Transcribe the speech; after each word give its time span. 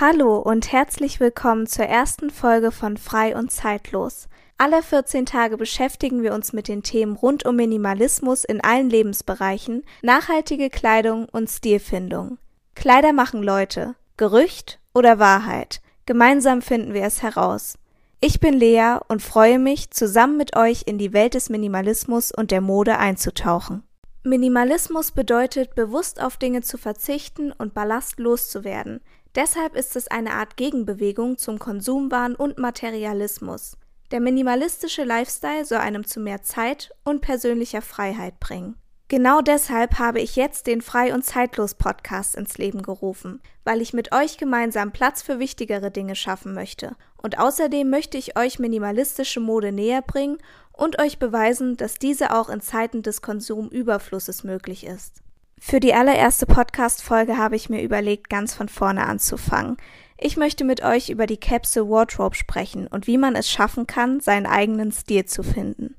Hallo 0.00 0.38
und 0.38 0.72
herzlich 0.72 1.20
willkommen 1.20 1.66
zur 1.66 1.84
ersten 1.84 2.30
Folge 2.30 2.72
von 2.72 2.96
Frei 2.96 3.36
und 3.36 3.52
Zeitlos. 3.52 4.30
Alle 4.56 4.82
14 4.82 5.26
Tage 5.26 5.58
beschäftigen 5.58 6.22
wir 6.22 6.32
uns 6.32 6.54
mit 6.54 6.68
den 6.68 6.82
Themen 6.82 7.16
rund 7.16 7.44
um 7.44 7.56
Minimalismus 7.56 8.44
in 8.44 8.62
allen 8.62 8.88
Lebensbereichen, 8.88 9.84
nachhaltige 10.00 10.70
Kleidung 10.70 11.26
und 11.30 11.50
Stilfindung. 11.50 12.38
Kleider 12.74 13.12
machen 13.12 13.42
Leute. 13.42 13.94
Gerücht 14.16 14.80
oder 14.94 15.18
Wahrheit? 15.18 15.82
Gemeinsam 16.06 16.62
finden 16.62 16.94
wir 16.94 17.02
es 17.02 17.22
heraus. 17.22 17.74
Ich 18.22 18.40
bin 18.40 18.54
Lea 18.54 19.00
und 19.08 19.20
freue 19.20 19.58
mich, 19.58 19.90
zusammen 19.90 20.38
mit 20.38 20.56
euch 20.56 20.84
in 20.86 20.96
die 20.96 21.12
Welt 21.12 21.34
des 21.34 21.50
Minimalismus 21.50 22.32
und 22.32 22.52
der 22.52 22.62
Mode 22.62 22.96
einzutauchen. 22.96 23.82
Minimalismus 24.22 25.12
bedeutet, 25.12 25.74
bewusst 25.74 26.22
auf 26.22 26.36
Dinge 26.36 26.60
zu 26.60 26.76
verzichten 26.76 27.52
und 27.52 27.72
ballastlos 27.72 28.50
zu 28.50 28.64
werden. 28.64 29.00
Deshalb 29.34 29.76
ist 29.76 29.94
es 29.94 30.08
eine 30.08 30.32
Art 30.32 30.56
Gegenbewegung 30.56 31.38
zum 31.38 31.58
Konsumwahn 31.58 32.34
und 32.34 32.58
Materialismus. 32.58 33.76
Der 34.10 34.20
minimalistische 34.20 35.04
Lifestyle 35.04 35.64
soll 35.64 35.78
einem 35.78 36.04
zu 36.04 36.18
mehr 36.18 36.42
Zeit 36.42 36.90
und 37.04 37.20
persönlicher 37.20 37.80
Freiheit 37.80 38.40
bringen. 38.40 38.74
Genau 39.06 39.40
deshalb 39.40 39.98
habe 39.98 40.20
ich 40.20 40.36
jetzt 40.36 40.66
den 40.68 40.82
Frei 40.82 41.12
und 41.12 41.24
Zeitlos 41.24 41.74
Podcast 41.74 42.36
ins 42.36 42.58
Leben 42.58 42.82
gerufen, 42.82 43.40
weil 43.64 43.80
ich 43.80 43.92
mit 43.92 44.12
euch 44.12 44.36
gemeinsam 44.36 44.92
Platz 44.92 45.22
für 45.22 45.40
wichtigere 45.40 45.90
Dinge 45.90 46.14
schaffen 46.14 46.54
möchte. 46.54 46.96
Und 47.20 47.38
außerdem 47.38 47.90
möchte 47.90 48.18
ich 48.18 48.38
euch 48.38 48.60
minimalistische 48.60 49.40
Mode 49.40 49.72
näher 49.72 50.02
bringen 50.02 50.38
und 50.72 51.00
euch 51.00 51.18
beweisen, 51.18 51.76
dass 51.76 51.96
diese 51.96 52.32
auch 52.34 52.48
in 52.48 52.60
Zeiten 52.60 53.02
des 53.02 53.20
Konsumüberflusses 53.20 54.44
möglich 54.44 54.86
ist. 54.86 55.22
Für 55.62 55.78
die 55.78 55.92
allererste 55.92 56.46
Podcast-Folge 56.46 57.36
habe 57.36 57.54
ich 57.54 57.68
mir 57.68 57.82
überlegt, 57.82 58.30
ganz 58.30 58.54
von 58.54 58.70
vorne 58.70 59.06
anzufangen. 59.06 59.76
Ich 60.16 60.38
möchte 60.38 60.64
mit 60.64 60.82
euch 60.82 61.10
über 61.10 61.26
die 61.26 61.36
Capsule 61.36 61.88
Wardrobe 61.88 62.34
sprechen 62.34 62.86
und 62.86 63.06
wie 63.06 63.18
man 63.18 63.36
es 63.36 63.48
schaffen 63.48 63.86
kann, 63.86 64.20
seinen 64.20 64.46
eigenen 64.46 64.90
Stil 64.90 65.26
zu 65.26 65.42
finden. 65.42 65.96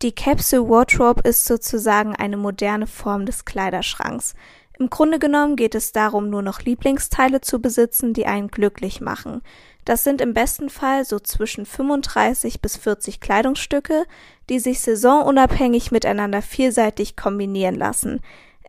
Die 0.00 0.12
Capsule 0.12 0.68
Wardrobe 0.68 1.28
ist 1.28 1.44
sozusagen 1.44 2.14
eine 2.14 2.36
moderne 2.36 2.86
Form 2.86 3.26
des 3.26 3.44
Kleiderschranks. 3.44 4.34
Im 4.78 4.88
Grunde 4.88 5.18
genommen 5.18 5.56
geht 5.56 5.74
es 5.74 5.92
darum, 5.92 6.30
nur 6.30 6.40
noch 6.40 6.62
Lieblingsteile 6.62 7.40
zu 7.40 7.60
besitzen, 7.60 8.14
die 8.14 8.26
einen 8.26 8.48
glücklich 8.48 9.00
machen. 9.00 9.42
Das 9.84 10.04
sind 10.04 10.20
im 10.20 10.34
besten 10.34 10.70
Fall 10.70 11.04
so 11.04 11.18
zwischen 11.18 11.66
35 11.66 12.62
bis 12.62 12.76
40 12.76 13.20
Kleidungsstücke, 13.20 14.04
die 14.48 14.60
sich 14.60 14.80
saisonunabhängig 14.80 15.90
miteinander 15.90 16.42
vielseitig 16.42 17.16
kombinieren 17.16 17.74
lassen. 17.74 18.20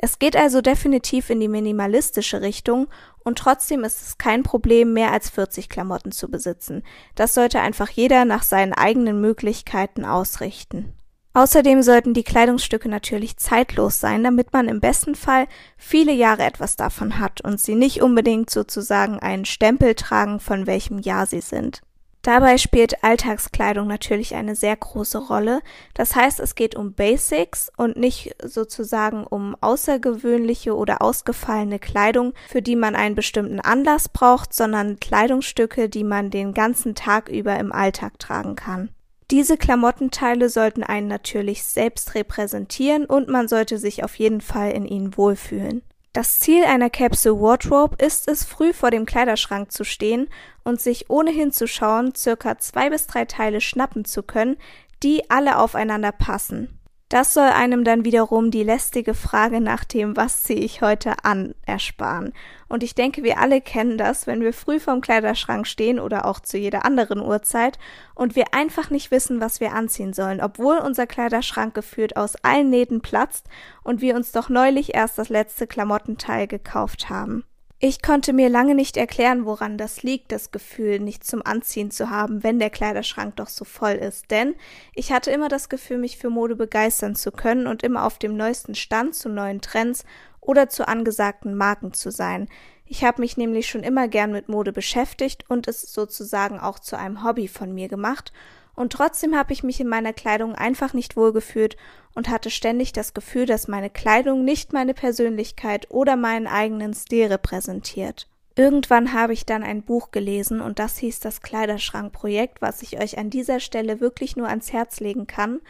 Es 0.04 0.18
geht 0.18 0.36
also 0.36 0.62
definitiv 0.62 1.30
in 1.30 1.40
die 1.40 1.48
minimalistische 1.48 2.42
Richtung 2.42 2.88
und 3.24 3.38
trotzdem 3.38 3.84
ist 3.84 4.02
es 4.02 4.18
kein 4.18 4.42
Problem, 4.42 4.94
mehr 4.94 5.12
als 5.12 5.30
40 5.30 5.70
Klamotten 5.70 6.12
zu 6.12 6.28
besitzen. 6.28 6.82
Das 7.14 7.36
sollte 7.36 7.60
einfach 7.60 7.88
jeder 7.88 8.26
nach 8.26 8.42
seinen 8.42 8.74
eigenen 8.74 9.22
Möglichkeiten 9.22 10.04
ausrichten. 10.04 10.94
Außerdem 11.34 11.84
sollten 11.84 12.16
die 12.16 12.24
Kleidungsstücke 12.24 12.90
natürlich 12.90 13.38
zeitlos 13.38 14.00
sein, 14.00 14.24
damit 14.24 14.52
man 14.54 14.68
im 14.68 14.82
besten 14.82 15.14
Fall 15.14 15.48
viele 15.78 16.14
Jahre 16.14 16.44
etwas 16.46 16.76
davon 16.76 17.20
hat 17.20 17.42
und 17.42 17.60
sie 17.62 17.76
nicht 17.76 18.02
unbedingt 18.02 18.50
sozusagen 18.50 19.20
einen 19.20 19.46
Stempel 19.46 19.94
tragen, 19.94 20.40
von 20.40 20.66
welchem 20.66 20.98
Jahr 20.98 21.28
sie 21.28 21.42
sind. 21.42 21.84
Dabei 22.22 22.60
spielt 22.60 23.04
Alltagskleidung 23.04 23.88
natürlich 23.88 24.36
eine 24.36 24.56
sehr 24.56 24.76
große 24.76 25.18
Rolle. 25.18 25.62
Das 25.96 26.16
heißt, 26.16 26.40
es 26.40 26.54
geht 26.54 26.76
um 26.76 26.94
Basics 26.94 27.72
und 27.78 27.98
nicht 27.98 28.36
sozusagen 28.44 29.26
um 29.26 29.56
außergewöhnliche 29.60 30.76
oder 30.76 31.02
ausgefallene 31.02 31.80
Kleidung, 31.80 32.34
für 32.48 32.62
die 32.62 32.76
man 32.76 32.96
einen 32.96 33.16
bestimmten 33.16 33.60
Anlass 33.60 34.08
braucht, 34.08 34.54
sondern 34.54 35.00
Kleidungsstücke, 35.00 35.90
die 35.90 36.04
man 36.04 36.30
den 36.30 36.54
ganzen 36.54 36.94
Tag 36.94 37.28
über 37.28 37.58
im 37.58 37.72
Alltag 37.72 38.20
tragen 38.20 38.56
kann. 38.56 38.90
Diese 39.32 39.58
Klamottenteile 39.58 40.50
sollten 40.50 40.84
einen 40.84 41.08
natürlich 41.08 41.64
selbst 41.64 42.14
repräsentieren 42.14 43.06
und 43.06 43.30
man 43.30 43.48
sollte 43.48 43.80
sich 43.80 44.04
auf 44.04 44.16
jeden 44.16 44.42
Fall 44.42 44.72
in 44.72 44.86
ihnen 44.86 45.18
wohlfühlen. 45.18 45.82
Das 46.14 46.42
Ziel 46.42 46.66
einer 46.66 46.90
Capsule 46.90 47.40
Wardrobe 47.40 47.96
ist 48.04 48.28
es, 48.28 48.44
früh 48.44 48.74
vor 48.74 48.92
dem 48.92 49.06
Kleiderschrank 49.06 49.72
zu 49.72 49.86
stehen 49.86 50.28
und 50.64 50.82
sich 50.82 51.10
ohne 51.10 51.32
hinzuschauen 51.32 52.14
circa 52.16 52.58
zwei 52.58 52.90
bis 52.90 53.08
drei 53.08 53.26
Teile 53.26 53.62
schnappen 53.62 54.06
zu 54.06 54.24
können, 54.24 54.58
die 55.04 55.30
alle 55.30 55.58
aufeinander 55.58 56.12
passen. 56.12 56.78
Das 57.12 57.34
soll 57.34 57.50
einem 57.50 57.84
dann 57.84 58.06
wiederum 58.06 58.52
die 58.52 58.64
lästige 58.64 59.14
Frage 59.14 59.60
nach 59.60 59.84
dem, 59.84 60.16
was 60.16 60.44
ziehe 60.44 60.62
ich 60.62 60.82
heute 60.82 61.26
an, 61.26 61.54
ersparen. 61.66 62.32
Und 62.70 62.84
ich 62.84 62.96
denke, 62.96 63.22
wir 63.22 63.38
alle 63.38 63.60
kennen 63.60 63.98
das, 63.98 64.28
wenn 64.28 64.40
wir 64.40 64.54
früh 64.54 64.80
vorm 64.80 65.02
Kleiderschrank 65.02 65.68
stehen 65.68 66.00
oder 66.00 66.24
auch 66.24 66.40
zu 66.40 66.58
jeder 66.58 66.86
anderen 66.86 67.20
Uhrzeit 67.20 67.80
und 68.16 68.38
wir 68.38 68.54
einfach 68.54 68.92
nicht 68.92 69.12
wissen, 69.12 69.42
was 69.42 69.60
wir 69.60 69.74
anziehen 69.74 70.14
sollen, 70.14 70.40
obwohl 70.40 70.78
unser 70.78 71.06
Kleiderschrank 71.06 71.74
gefühlt 71.74 72.16
aus 72.16 72.38
allen 72.44 72.70
Nähten 72.70 73.02
platzt 73.02 73.50
und 73.84 74.00
wir 74.00 74.16
uns 74.16 74.32
doch 74.32 74.48
neulich 74.48 74.96
erst 74.96 75.18
das 75.18 75.28
letzte 75.28 75.68
Klamottenteil 75.68 76.48
gekauft 76.48 77.10
haben. 77.10 77.44
Ich 77.84 78.04
konnte 78.04 78.32
mir 78.32 78.48
lange 78.48 78.76
nicht 78.76 78.96
erklären, 78.96 79.46
woran 79.46 79.76
das 79.76 80.04
liegt, 80.04 80.32
das 80.32 80.52
Gefühl, 80.52 81.00
nicht 81.00 81.24
zum 81.24 81.44
Anziehen 81.44 81.90
zu 81.90 82.12
haben, 82.12 82.44
wenn 82.44 82.60
der 82.60 82.70
Kleiderschrank 82.70 83.38
doch 83.38 83.48
so 83.48 83.66
voll 83.66 83.94
ist. 83.94 84.30
Denn 84.30 84.54
ich 84.94 85.12
hatte 85.12 85.32
immer 85.32 85.50
das 85.50 85.68
Gefühl, 85.68 85.98
mich 85.98 86.20
für 86.20 86.30
Mode 86.30 86.56
begeistern 86.56 87.16
zu 87.16 87.32
können 87.32 87.66
und 87.66 87.82
immer 87.82 88.06
auf 88.06 88.20
dem 88.20 88.38
neuesten 88.38 88.76
Stand 88.76 89.16
zu 89.16 89.30
neuen 89.30 89.62
Trends 89.62 90.06
oder 90.42 90.70
zu 90.70 90.88
angesagten 90.88 91.56
Marken 91.56 91.92
zu 91.92 92.12
sein. 92.12 92.50
Ich 92.86 93.04
habe 93.04 93.20
mich 93.20 93.36
nämlich 93.36 93.68
schon 93.68 93.82
immer 93.82 94.08
gern 94.08 94.32
mit 94.32 94.48
Mode 94.48 94.74
beschäftigt 94.74 95.46
und 95.50 95.68
es 95.68 95.82
sozusagen 95.82 96.60
auch 96.60 96.78
zu 96.78 97.00
einem 97.00 97.24
Hobby 97.24 97.48
von 97.48 97.74
mir 97.74 97.88
gemacht 97.88 98.32
und 98.76 98.94
trotzdem 98.94 99.36
habe 99.36 99.54
ich 99.54 99.64
mich 99.64 99.80
in 99.80 99.88
meiner 99.88 100.14
Kleidung 100.14 100.56
einfach 100.56 100.94
nicht 100.94 101.16
wohlgefühlt 101.16 101.78
und 102.16 102.30
hatte 102.30 102.50
ständig 102.50 102.94
das 102.94 103.14
Gefühl, 103.14 103.46
dass 103.46 103.68
meine 103.68 103.90
Kleidung 103.90 104.44
nicht 104.44 104.74
meine 104.74 104.94
Persönlichkeit 104.94 105.90
oder 105.90 106.16
meinen 106.16 106.48
eigenen 106.48 106.94
Stil 106.94 107.28
repräsentiert. 107.28 108.28
Irgendwann 108.56 109.14
habe 109.14 109.34
ich 109.34 109.46
dann 109.46 109.64
ein 109.64 109.84
Buch 109.84 110.12
gelesen 110.12 110.60
und 110.62 110.80
das 110.80 110.98
hieß 110.98 111.20
das 111.22 111.42
Kleiderschrankprojekt, 111.42 112.62
was 112.62 112.82
ich 112.82 113.00
euch 113.00 113.18
an 113.18 113.30
dieser 113.30 113.60
Stelle 113.60 114.02
wirklich 114.02 114.36
nur 114.36 114.48
ans 114.48 114.74
Herz 114.74 115.00
legen 115.00 115.26
kann. 115.26 115.62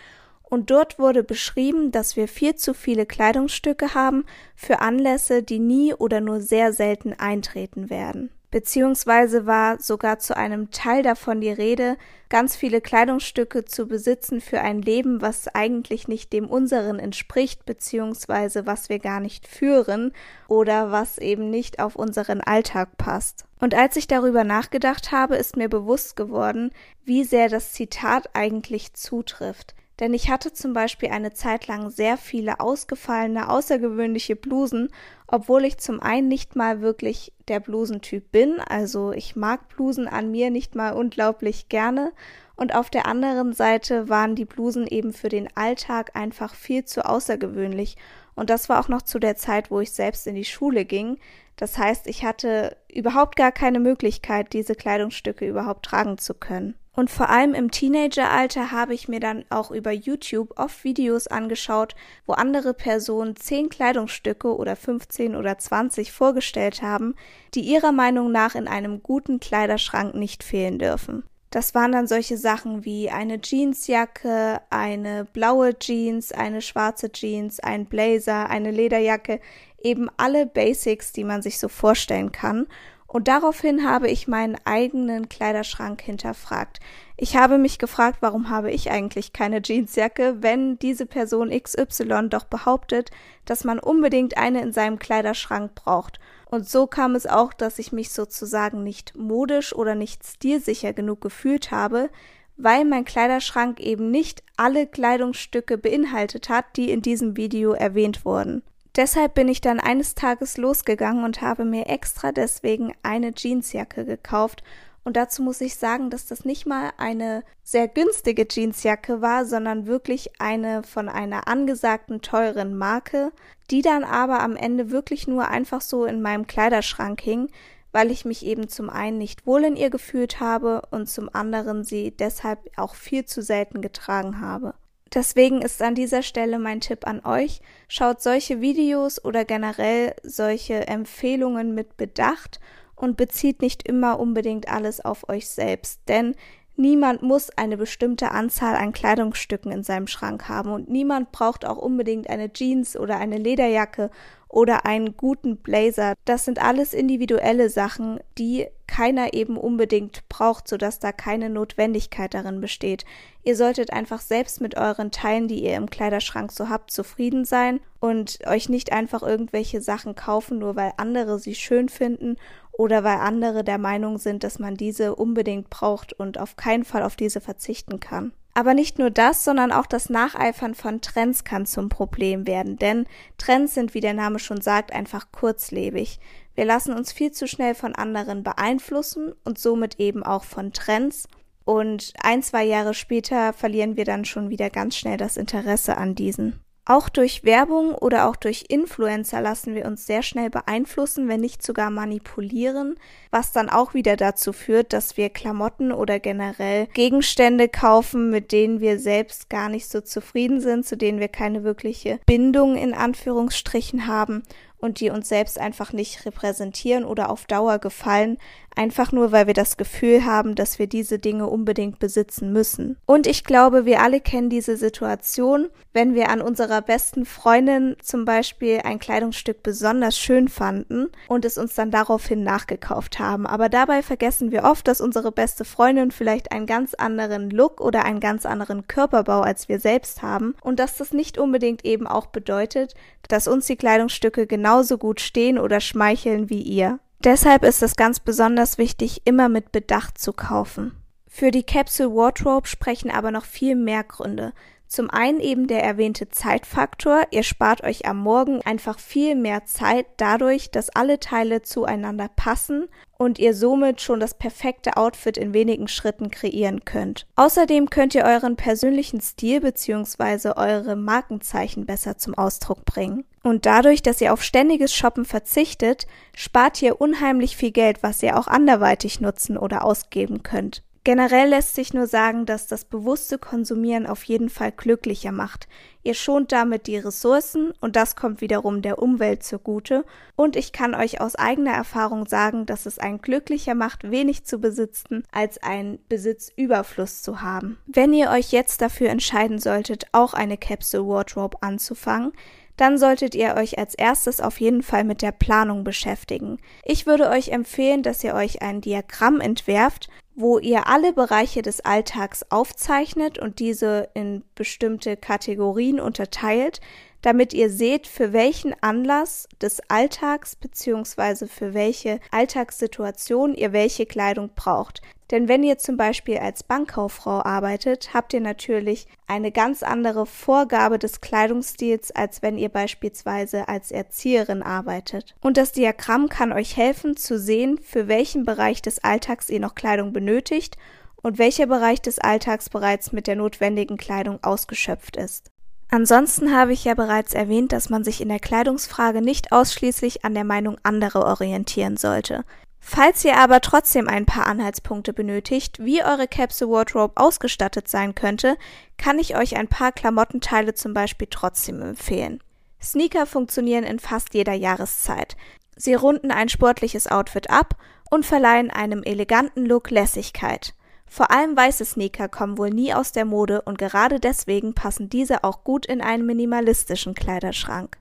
Und 0.44 0.72
dort 0.72 1.00
wurde 1.00 1.23
beschrieben, 1.23 1.91
dass 1.91 2.17
wir 2.17 2.28
viel 2.28 2.56
zu 2.56 2.73
viele 2.73 3.06
Kleidungsstücke 3.06 3.94
haben 3.94 4.25
für 4.56 4.79
Anlässe, 4.79 5.44
die 5.44 5.59
nie 5.59 5.94
oder 5.94 6.22
nur 6.22 6.41
sehr 6.41 6.73
selten 6.73 7.13
eintreten 7.13 7.90
werden 7.90 8.31
beziehungsweise 8.51 9.45
war 9.45 9.79
sogar 9.79 10.19
zu 10.19 10.35
einem 10.35 10.69
Teil 10.72 11.03
davon 11.03 11.41
die 11.41 11.51
Rede, 11.51 11.97
ganz 12.29 12.56
viele 12.56 12.81
Kleidungsstücke 12.81 13.66
zu 13.66 13.88
besitzen 13.88 14.41
für 14.41 14.62
ein 14.62 14.81
Leben, 14.81 15.22
was 15.22 15.47
eigentlich 15.47 16.07
nicht 16.07 16.31
dem 16.34 16.47
unseren 16.47 17.00
entspricht, 17.00 17.66
beziehungsweise 17.66 18.66
was 18.66 18.90
wir 18.90 19.00
gar 19.00 19.22
nicht 19.22 19.47
führen 19.47 20.13
oder 20.47 20.91
was 20.91 21.17
eben 21.17 21.50
nicht 21.50 21.79
auf 21.79 21.95
unseren 21.95 22.41
Alltag 22.41 22.97
passt. 22.97 23.45
Und 23.59 23.73
als 23.73 23.95
ich 23.95 24.07
darüber 24.07 24.44
nachgedacht 24.44 25.11
habe, 25.11 25.38
ist 25.38 25.56
mir 25.56 25.69
bewusst 25.69 26.16
geworden, 26.16 26.72
wie 27.06 27.23
sehr 27.23 27.50
das 27.50 27.72
Zitat 27.72 28.29
eigentlich 28.34 28.94
zutrifft 28.94 29.75
denn 30.01 30.16
ich 30.16 30.31
hatte 30.31 30.51
zum 30.51 30.73
Beispiel 30.73 31.09
eine 31.09 31.31
Zeit 31.31 31.67
lang 31.67 31.91
sehr 31.91 32.17
viele 32.17 32.59
ausgefallene, 32.59 33.50
außergewöhnliche 33.50 34.35
Blusen, 34.35 34.89
obwohl 35.28 35.63
ich 35.63 35.78
zum 35.78 36.01
einen 36.01 36.28
nicht 36.28 36.56
mal 36.56 36.81
wirklich 36.81 37.31
der 37.47 37.59
Blusentyp 37.59 38.31
bin, 38.31 38.59
also 38.59 39.11
ich 39.11 39.35
mag 39.35 39.69
Blusen 39.69 40.07
an 40.07 40.31
mir 40.31 40.50
nicht 40.50 40.75
mal 40.75 40.94
unglaublich 40.94 41.69
gerne, 41.69 42.11
und 42.56 42.75
auf 42.75 42.90
der 42.90 43.06
anderen 43.06 43.53
Seite 43.53 44.09
waren 44.09 44.35
die 44.35 44.45
Blusen 44.45 44.85
eben 44.88 45.13
für 45.13 45.29
den 45.29 45.47
Alltag 45.56 46.16
einfach 46.16 46.55
viel 46.55 46.84
zu 46.84 47.05
außergewöhnlich, 47.05 47.96
und 48.34 48.49
das 48.49 48.70
war 48.70 48.79
auch 48.79 48.87
noch 48.87 49.03
zu 49.03 49.20
der 49.20 49.35
Zeit, 49.35 49.70
wo 49.70 49.81
ich 49.81 49.91
selbst 49.91 50.25
in 50.25 50.34
die 50.34 50.46
Schule 50.46 50.84
ging, 50.84 51.20
das 51.58 51.78
heißt, 51.78 52.08
ich 52.08 52.25
hatte 52.25 52.75
überhaupt 52.91 53.35
gar 53.35 53.52
keine 53.52 53.79
Möglichkeit, 53.79 54.53
diese 54.53 54.73
Kleidungsstücke 54.73 55.47
überhaupt 55.47 55.85
tragen 55.85 56.17
zu 56.17 56.34
können. 56.34 56.73
Und 56.93 57.09
vor 57.09 57.29
allem 57.29 57.53
im 57.53 57.72
Teenageralter 57.72 58.72
habe 58.72 58.93
ich 58.93 59.08
mir 59.08 59.22
dann 59.22 59.46
auch 59.49 59.72
über 59.72 59.91
YouTube 59.91 60.53
oft 60.58 60.84
Videos 60.84 61.28
angeschaut, 61.28 61.96
wo 62.26 62.34
andere 62.34 62.73
Personen 62.73 63.38
zehn 63.38 63.70
Kleidungsstücke 63.70 64.53
oder 64.55 64.76
15 64.76 65.35
oder 65.35 65.58
20 65.58 66.11
vorgestellt 66.11 66.82
haben, 66.82 67.16
die 67.53 67.61
ihrer 67.61 67.93
Meinung 67.93 68.32
nach 68.32 68.55
in 68.55 68.67
einem 68.67 69.02
guten 69.02 69.40
Kleiderschrank 69.40 70.16
nicht 70.16 70.43
fehlen 70.43 70.79
dürfen. 70.79 71.23
Das 71.49 71.76
waren 71.76 71.91
dann 71.91 72.08
solche 72.08 72.38
Sachen 72.38 72.85
wie 72.85 73.09
eine 73.09 73.41
Jeansjacke, 73.41 74.61
eine 74.70 75.26
blaue 75.26 75.78
Jeans, 75.78 76.32
eine 76.32 76.61
schwarze 76.61 77.11
Jeans, 77.11 77.59
ein 77.59 77.87
Blazer, 77.87 78.49
eine 78.49 78.72
Lederjacke, 78.72 79.41
eben 79.84 80.09
alle 80.16 80.46
Basics, 80.46 81.11
die 81.11 81.26
man 81.26 81.41
sich 81.41 81.59
so 81.59 81.67
vorstellen 81.67 82.32
kann. 82.32 82.67
Und 83.13 83.28
daraufhin 83.28 83.85
habe 83.85 84.09
ich 84.09 84.29
meinen 84.29 84.55
eigenen 84.63 85.28
Kleiderschrank 85.28 86.02
hinterfragt. 86.02 86.79
Ich 87.17 87.35
habe 87.35 87.58
mich 87.58 87.78
gefragt, 87.78 88.19
warum 88.22 88.49
habe 88.49 88.72
ich 88.72 88.90
eigentlich 88.90 89.34
keine 89.34 89.61
Jeansjacke, 89.61 90.37
wenn 90.40 90.79
diese 90.79 91.05
Person 91.05 91.49
XY 91.49 92.29
doch 92.29 92.46
behauptet, 92.46 93.11
dass 93.43 93.66
man 93.66 93.79
unbedingt 93.79 94.37
eine 94.37 94.61
in 94.61 94.72
seinem 94.72 94.97
Kleiderschrank 94.97 95.75
braucht. 95.75 96.22
Und 96.46 96.69
so 96.69 96.87
kam 96.87 97.16
es 97.16 97.28
auch, 97.28 97.52
dass 97.52 97.79
ich 97.79 97.91
mich 97.91 98.11
sozusagen 98.11 98.81
nicht 98.81 99.17
modisch 99.17 99.75
oder 99.75 99.93
nicht 99.93 100.25
stilsicher 100.25 100.93
genug 100.93 101.19
gefühlt 101.19 101.69
habe, 101.69 102.09
weil 102.55 102.85
mein 102.85 103.03
Kleiderschrank 103.03 103.81
eben 103.81 104.09
nicht 104.09 104.41
alle 104.55 104.87
Kleidungsstücke 104.87 105.78
beinhaltet 105.78 106.47
hat, 106.47 106.78
die 106.78 106.90
in 106.90 107.02
diesem 107.02 107.35
Video 107.35 107.73
erwähnt 107.73 108.23
wurden. 108.23 108.63
Deshalb 108.97 109.35
bin 109.35 109.47
ich 109.47 109.61
dann 109.61 109.79
eines 109.79 110.16
Tages 110.16 110.58
losgegangen 110.58 111.23
und 111.23 111.41
habe 111.41 111.64
mir 111.64 111.88
extra 111.88 112.34
deswegen 112.34 112.93
eine 113.03 113.32
Jeansjacke 113.34 114.03
gekauft. 114.03 114.64
Und 115.03 115.16
dazu 115.16 115.41
muss 115.41 115.61
ich 115.61 115.76
sagen, 115.76 116.09
dass 116.09 116.28
das 116.28 116.46
nicht 116.46 116.67
mal 116.67 116.91
eine 116.97 117.43
sehr 117.64 117.88
günstige 117.88 118.46
Jeansjacke 118.47 119.22
war, 119.22 119.46
sondern 119.46 119.88
wirklich 119.88 120.40
eine 120.40 120.84
von 120.84 121.09
einer 121.09 121.47
angesagten 121.47 122.22
teuren 122.22 122.78
Marke, 122.78 123.32
die 123.72 123.82
dann 123.82 124.03
aber 124.03 124.41
am 124.41 124.55
Ende 124.55 124.91
wirklich 124.91 125.28
nur 125.28 125.47
einfach 125.47 125.82
so 125.82 126.05
in 126.05 126.22
meinem 126.22 126.46
Kleiderschrank 126.46 127.22
hing, 127.22 127.49
weil 127.94 128.11
ich 128.11 128.26
mich 128.26 128.46
eben 128.46 128.67
zum 128.67 128.90
einen 128.90 129.17
nicht 129.17 129.47
wohl 129.47 129.64
in 129.64 129.76
ihr 129.76 129.90
gefühlt 129.90 130.40
habe 130.40 130.84
und 130.91 131.09
zum 131.09 131.34
anderen 131.34 131.84
sie 131.84 132.11
deshalb 132.11 132.59
auch 132.78 132.96
viel 132.96 133.26
zu 133.26 133.41
selten 133.41 133.82
getragen 133.82 134.41
habe. 134.41 134.76
Deswegen 135.13 135.61
ist 135.61 135.81
an 135.81 135.96
dieser 135.96 136.23
Stelle 136.23 136.58
mein 136.58 136.79
Tipp 136.79 137.05
an 137.05 137.25
euch, 137.25 137.61
schaut 137.90 138.22
solche 138.22 138.61
Videos 138.61 139.23
oder 139.23 139.43
generell 139.43 140.16
solche 140.23 140.87
Empfehlungen 140.87 141.75
mit 141.75 141.97
Bedacht 141.97 142.61
und 142.96 143.17
bezieht 143.17 143.61
nicht 143.61 143.87
immer 143.87 144.19
unbedingt 144.19 144.69
alles 144.69 145.03
auf 145.03 145.28
euch 145.28 145.49
selbst, 145.49 145.99
denn 146.08 146.35
niemand 146.78 147.23
muss 147.23 147.49
eine 147.58 147.75
bestimmte 147.75 148.31
Anzahl 148.31 148.75
an 148.75 148.93
Kleidungsstücken 148.93 149.72
in 149.72 149.84
seinem 149.84 150.08
Schrank 150.08 150.47
haben 150.47 150.72
und 150.72 150.90
niemand 150.90 151.34
braucht 151.34 151.66
auch 151.66 151.78
unbedingt 151.78 152.29
eine 152.29 152.53
Jeans 152.53 152.96
oder 152.96 153.17
eine 153.17 153.37
Lederjacke 153.37 154.11
oder 154.51 154.85
einen 154.85 155.15
guten 155.15 155.57
Blazer. 155.57 156.15
Das 156.25 156.45
sind 156.45 156.61
alles 156.61 156.93
individuelle 156.93 157.69
Sachen, 157.69 158.19
die 158.37 158.67
keiner 158.85 159.33
eben 159.33 159.57
unbedingt 159.57 160.27
braucht, 160.27 160.67
sodass 160.67 160.99
da 160.99 161.13
keine 161.13 161.49
Notwendigkeit 161.49 162.33
darin 162.33 162.59
besteht. 162.59 163.05
Ihr 163.43 163.55
solltet 163.55 163.93
einfach 163.93 164.19
selbst 164.19 164.59
mit 164.59 164.75
euren 164.75 165.11
Teilen, 165.11 165.47
die 165.47 165.63
ihr 165.63 165.75
im 165.75 165.89
Kleiderschrank 165.89 166.51
so 166.51 166.67
habt, 166.67 166.91
zufrieden 166.91 167.45
sein 167.45 167.79
und 168.01 168.39
euch 168.45 168.67
nicht 168.67 168.91
einfach 168.91 169.23
irgendwelche 169.23 169.79
Sachen 169.79 170.15
kaufen, 170.15 170.59
nur 170.59 170.75
weil 170.75 170.91
andere 170.97 171.39
sie 171.39 171.55
schön 171.55 171.87
finden 171.87 172.35
oder 172.73 173.03
weil 173.05 173.17
andere 173.17 173.63
der 173.63 173.77
Meinung 173.77 174.17
sind, 174.17 174.43
dass 174.43 174.59
man 174.59 174.75
diese 174.75 175.15
unbedingt 175.15 175.69
braucht 175.69 176.11
und 176.11 176.37
auf 176.37 176.57
keinen 176.57 176.83
Fall 176.83 177.03
auf 177.03 177.15
diese 177.15 177.39
verzichten 177.39 178.01
kann. 178.01 178.33
Aber 178.53 178.73
nicht 178.73 178.99
nur 178.99 179.09
das, 179.09 179.43
sondern 179.43 179.71
auch 179.71 179.85
das 179.85 180.09
Nacheifern 180.09 180.75
von 180.75 180.99
Trends 180.99 181.43
kann 181.43 181.65
zum 181.65 181.87
Problem 181.87 182.45
werden, 182.47 182.77
denn 182.77 183.05
Trends 183.37 183.75
sind, 183.75 183.93
wie 183.93 184.01
der 184.01 184.13
Name 184.13 184.39
schon 184.39 184.59
sagt, 184.59 184.91
einfach 184.91 185.31
kurzlebig. 185.31 186.19
Wir 186.53 186.65
lassen 186.65 186.93
uns 186.93 187.13
viel 187.13 187.31
zu 187.31 187.47
schnell 187.47 187.75
von 187.75 187.95
anderen 187.95 188.43
beeinflussen 188.43 189.33
und 189.45 189.57
somit 189.57 189.99
eben 189.99 190.23
auch 190.23 190.43
von 190.43 190.73
Trends. 190.73 191.27
Und 191.63 192.13
ein, 192.21 192.43
zwei 192.43 192.65
Jahre 192.65 192.93
später 192.93 193.53
verlieren 193.53 193.95
wir 193.95 194.03
dann 194.03 194.25
schon 194.25 194.49
wieder 194.49 194.69
ganz 194.69 194.97
schnell 194.97 195.17
das 195.17 195.37
Interesse 195.37 195.95
an 195.95 196.15
diesen. 196.15 196.59
Auch 196.85 197.09
durch 197.09 197.43
Werbung 197.43 197.93
oder 197.93 198.28
auch 198.28 198.35
durch 198.35 198.66
Influencer 198.69 199.39
lassen 199.39 199.75
wir 199.75 199.85
uns 199.85 200.07
sehr 200.07 200.23
schnell 200.23 200.49
beeinflussen, 200.49 201.28
wenn 201.28 201.39
nicht 201.39 201.61
sogar 201.61 201.91
manipulieren, 201.91 202.95
was 203.29 203.51
dann 203.51 203.69
auch 203.69 203.93
wieder 203.93 204.17
dazu 204.17 204.51
führt, 204.51 204.91
dass 204.91 205.16
wir 205.16 205.29
Klamotten 205.29 205.91
oder 205.91 206.19
generell 206.19 206.87
Gegenstände 206.87 207.69
kaufen, 207.69 208.31
mit 208.31 208.51
denen 208.51 208.79
wir 208.79 208.97
selbst 208.97 209.47
gar 209.47 209.69
nicht 209.69 209.89
so 209.89 210.01
zufrieden 210.01 210.59
sind, 210.59 210.83
zu 210.83 210.97
denen 210.97 211.19
wir 211.19 211.28
keine 211.28 211.63
wirkliche 211.63 212.19
Bindung 212.25 212.75
in 212.75 212.95
Anführungsstrichen 212.95 214.07
haben 214.07 214.41
und 214.79 214.99
die 214.99 215.11
uns 215.11 215.29
selbst 215.29 215.59
einfach 215.59 215.93
nicht 215.93 216.25
repräsentieren 216.25 217.05
oder 217.05 217.29
auf 217.29 217.45
Dauer 217.45 217.77
gefallen, 217.77 218.39
einfach 218.76 219.12
nur 219.12 219.32
weil 219.32 219.47
wir 219.47 219.53
das 219.53 219.78
Gefühl 219.78 220.26
haben, 220.26 220.56
dass 220.56 220.79
wir 220.79 220.88
diese 220.88 221.20
Dinge 221.20 221.47
unbedingt 221.47 222.00
besitzen 222.00 222.52
müssen. 222.52 222.97
Und 223.06 223.28
ich 223.28 223.44
glaube, 223.44 223.85
wir 223.85 224.02
alle 224.02 224.22
kennen 224.22 224.50
diese 224.50 224.78
Situation, 224.78 225.70
wenn 225.94 226.16
wir 226.16 226.29
an 226.29 226.41
unserer 226.41 226.82
besten 226.82 227.26
Freundin 227.26 227.96
zum 228.02 228.26
Beispiel 228.26 228.82
ein 228.84 229.00
Kleidungsstück 229.00 229.64
besonders 229.64 230.18
schön 230.18 230.47
fanden 230.47 231.09
und 231.28 231.46
es 231.46 231.58
uns 231.58 231.76
dann 231.76 231.91
daraufhin 231.91 232.44
nachgekauft 232.44 233.20
haben. 233.20 233.46
Aber 233.46 233.70
dabei 233.70 234.02
vergessen 234.02 234.52
wir 234.52 234.64
oft, 234.64 234.88
dass 234.88 235.02
unsere 235.02 235.32
beste 235.32 235.66
Freundin 235.66 236.12
vielleicht 236.12 236.52
einen 236.52 236.66
ganz 236.66 236.94
anderen 236.94 237.50
Look 237.50 237.82
oder 237.82 238.06
einen 238.06 238.20
ganz 238.20 238.46
anderen 238.46 238.88
Körperbau 238.88 239.41
als 239.41 239.70
wir 239.70 239.79
selbst 239.79 240.22
haben 240.22 240.56
und 240.62 240.79
dass 240.79 240.97
das 240.97 241.14
nicht 241.14 241.38
unbedingt 241.38 241.85
eben 241.85 242.08
auch 242.08 242.28
bedeutet, 242.28 242.96
dass 243.28 243.47
uns 243.47 243.66
die 243.66 243.76
Kleidungsstücke 243.76 244.47
genauso 244.47 244.97
gut 244.97 245.22
stehen 245.22 245.58
oder 245.58 245.79
schmeicheln 245.79 246.50
wie 246.50 246.62
ihr. 246.62 247.00
Deshalb 247.23 247.64
ist 247.64 247.84
es 247.84 247.96
ganz 247.96 248.20
besonders 248.20 248.79
wichtig, 248.79 249.22
immer 249.26 249.47
mit 249.47 249.72
Bedacht 249.72 250.18
zu 250.18 250.34
kaufen. 250.34 250.96
Für 251.28 251.52
die 251.52 251.62
Capsule 251.62 252.09
Wardrobe 252.09 252.68
sprechen 252.68 253.12
aber 253.12 253.29
noch 253.29 253.46
viel 253.46 253.76
mehr 253.76 254.03
Gründe. 254.03 254.53
Zum 254.91 255.09
einen 255.09 255.40
eben 255.40 255.67
der 255.67 255.82
erwähnte 255.82 256.27
Zeitfaktor. 256.27 257.24
Ihr 257.32 257.43
spart 257.43 257.82
euch 257.82 258.08
am 258.08 258.17
Morgen 258.17 258.60
einfach 258.63 259.00
viel 259.00 259.36
mehr 259.36 259.63
Zeit 259.63 260.05
dadurch, 260.17 260.70
dass 260.70 260.89
alle 260.89 261.17
Teile 261.17 261.62
zueinander 261.62 262.27
passen 262.36 262.89
und 263.17 263.39
ihr 263.39 263.55
somit 263.55 264.01
schon 264.01 264.20
das 264.20 264.34
perfekte 264.34 264.98
Outfit 264.98 265.38
in 265.38 265.53
wenigen 265.53 265.88
Schritten 265.88 266.29
kreieren 266.29 266.84
könnt. 266.84 267.25
Außerdem 267.38 267.89
könnt 267.89 268.15
ihr 268.15 268.25
euren 268.25 268.58
persönlichen 268.58 269.22
Stil 269.22 269.62
bzw. 269.62 270.55
eure 270.58 270.98
Markenzeichen 270.98 271.86
besser 271.86 272.17
zum 272.17 272.34
Ausdruck 272.34 272.84
bringen. 272.84 273.24
Und 273.44 273.65
dadurch, 273.65 274.01
dass 274.01 274.20
ihr 274.20 274.34
auf 274.34 274.44
ständiges 274.44 274.94
Shoppen 274.94 275.24
verzichtet, 275.24 276.05
spart 276.36 276.82
ihr 276.82 277.00
unheimlich 277.00 277.55
viel 277.55 277.72
Geld, 277.72 278.03
was 278.03 278.22
ihr 278.22 278.38
auch 278.38 278.48
anderweitig 278.48 279.22
nutzen 279.22 279.58
oder 279.58 279.86
ausgeben 279.86 280.44
könnt. 280.44 280.84
Generell 281.03 281.50
lässt 281.50 281.74
sich 281.74 281.95
nur 281.95 282.05
sagen, 282.05 282.45
dass 282.45 282.67
das 282.67 282.86
bewusste 282.86 283.39
Konsumieren 283.39 284.05
auf 284.05 284.24
jeden 284.24 284.50
Fall 284.50 284.71
glücklicher 284.71 285.31
macht. 285.31 285.67
Ihr 286.03 286.13
schont 286.13 286.51
damit 286.51 286.86
die 286.86 286.98
Ressourcen 286.98 287.74
und 287.81 287.95
das 287.95 288.15
kommt 288.15 288.39
wiederum 288.39 288.83
der 288.83 289.00
Umwelt 289.00 289.41
zugute. 289.41 290.05
Und 290.36 290.55
ich 290.55 290.74
kann 290.74 290.93
euch 290.93 291.19
aus 291.19 291.36
eigener 291.36 291.71
Erfahrung 291.71 292.27
sagen, 292.27 292.67
dass 292.67 292.86
es 292.86 293.00
einen 293.00 293.19
glücklicher 293.19 293.74
macht, 293.74 294.12
wenig 294.12 294.43
zu 294.45 294.59
besitzen, 294.59 295.24
als 295.31 295.62
einen 295.63 295.98
Besitzüberfluss 296.07 297.24
zu 297.24 297.41
haben. 297.41 297.79
Wenn 297.88 298.13
ihr 298.13 298.29
euch 298.29 298.51
jetzt 298.51 298.81
dafür 298.81 299.09
entscheiden 299.09 299.57
solltet, 299.57 300.05
auch 300.12 300.36
eine 300.36 300.57
Capsule 300.57 301.07
Wardrobe 301.07 301.57
anzufangen, 301.62 302.31
dann 302.77 302.98
solltet 302.98 303.36
ihr 303.36 303.55
euch 303.55 303.77
als 303.77 303.93
erstes 303.93 304.39
auf 304.39 304.60
jeden 304.60 304.81
Fall 304.81 305.03
mit 305.03 305.22
der 305.22 305.31
Planung 305.31 305.84
beschäftigen. 305.84 306.58
Ich 306.84 307.05
würde 307.05 307.29
euch 307.29 307.50
empfehlen, 307.50 308.01
dass 308.01 308.24
ihr 308.24 308.34
euch 308.34 308.63
ein 308.63 308.81
Diagramm 308.81 309.39
entwerft, 309.39 310.10
wo 310.36 310.60
ihr 310.60 310.88
alle 310.88 311.14
Bereiche 311.14 311.62
des 311.62 311.82
Alltags 311.82 312.46
aufzeichnet 312.50 313.38
und 313.38 313.60
diese 313.60 314.10
in 314.14 314.44
bestimmte 314.56 315.18
Kategorien 315.18 316.00
unterteilt, 316.00 316.80
damit 317.22 317.54
ihr 317.54 317.70
seht, 317.70 318.08
für 318.08 318.34
welchen 318.34 318.74
Anlass 318.82 319.48
des 319.62 319.82
Alltags 319.90 320.56
bzw. 320.56 321.48
für 321.48 321.74
welche 321.74 322.20
Alltagssituation 322.32 323.54
ihr 323.54 323.74
welche 323.74 324.06
Kleidung 324.06 324.52
braucht. 324.56 325.02
Denn 325.32 325.48
wenn 325.48 325.64
ihr 325.64 325.78
zum 325.78 325.96
Beispiel 325.96 326.38
als 326.38 326.64
Bankkauffrau 326.64 327.42
arbeitet, 327.44 328.14
habt 328.14 328.34
ihr 328.34 328.42
natürlich 328.42 329.08
eine 329.28 329.54
ganz 329.54 329.82
andere 329.82 330.26
Vorgabe 330.26 331.00
des 331.00 331.22
Kleidungsstils, 331.22 332.12
als 332.12 332.42
wenn 332.42 332.58
ihr 332.58 332.68
beispielsweise 332.68 333.70
als 333.70 333.92
Erzieherin 333.92 334.62
arbeitet. 334.62 335.34
Und 335.40 335.56
das 335.56 335.72
Diagramm 335.72 336.28
kann 336.28 336.52
euch 336.52 336.76
helfen 336.76 337.16
zu 337.16 337.40
sehen, 337.40 337.80
für 337.82 338.10
welchen 338.10 338.44
Bereich 338.44 338.82
des 338.82 339.02
Alltags 339.04 339.50
ihr 339.50 339.62
noch 339.62 339.74
Kleidung 339.74 340.12
benötigt 340.12 340.76
und 341.24 341.38
welcher 341.38 341.68
Bereich 341.68 342.02
des 342.02 342.20
Alltags 342.20 342.70
bereits 342.70 343.14
mit 343.14 343.28
der 343.28 343.38
notwendigen 343.38 343.96
Kleidung 343.96 344.44
ausgeschöpft 344.44 345.16
ist. 345.16 345.50
Ansonsten 345.90 346.56
habe 346.56 346.74
ich 346.74 346.84
ja 346.86 346.94
bereits 346.94 347.34
erwähnt, 347.34 347.72
dass 347.72 347.90
man 347.90 348.04
sich 348.04 348.22
in 348.22 348.30
der 348.30 348.40
Kleidungsfrage 348.40 349.22
nicht 349.22 349.52
ausschließlich 349.52 350.26
an 350.26 350.34
der 350.34 350.46
Meinung 350.46 350.78
anderer 350.84 351.26
orientieren 351.26 351.98
sollte. 351.98 352.44
Falls 352.84 353.24
ihr 353.24 353.38
aber 353.38 353.62
trotzdem 353.62 354.10
ein 354.10 354.26
paar 354.26 354.48
Anhaltspunkte 354.48 355.14
benötigt, 355.14 355.78
wie 355.80 356.04
eure 356.04 356.28
Capsule 356.28 356.72
Wardrobe 356.72 357.14
ausgestattet 357.16 357.88
sein 357.88 358.16
könnte, 358.16 358.58
kann 358.98 359.20
ich 359.20 359.38
euch 359.38 359.56
ein 359.56 359.68
paar 359.68 359.92
Klamottenteile 359.92 360.74
zum 360.74 360.94
Beispiel 360.94 361.28
trotzdem 361.30 361.82
empfehlen. 361.82 362.42
Sneaker 362.82 363.28
funktionieren 363.28 363.84
in 363.84 364.00
fast 364.00 364.34
jeder 364.34 364.54
Jahreszeit. 364.54 365.38
Sie 365.76 365.94
runden 365.94 366.32
ein 366.32 366.50
sportliches 366.50 367.08
Outfit 367.08 367.50
ab 367.52 367.76
und 368.10 368.26
verleihen 368.26 368.72
einem 368.72 369.04
eleganten 369.04 369.66
Look 369.66 369.92
Lässigkeit. 369.92 370.74
Vor 371.06 371.30
allem 371.30 371.56
weiße 371.56 371.86
Sneaker 371.86 372.30
kommen 372.30 372.58
wohl 372.58 372.72
nie 372.72 372.94
aus 372.94 373.12
der 373.12 373.26
Mode 373.26 373.62
und 373.62 373.78
gerade 373.78 374.20
deswegen 374.20 374.74
passen 374.74 375.08
diese 375.10 375.44
auch 375.44 375.64
gut 375.64 375.86
in 375.86 376.02
einen 376.02 376.26
minimalistischen 376.26 377.14
Kleiderschrank. 377.14 378.00